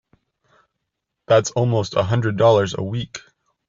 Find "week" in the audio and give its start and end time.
2.83-3.19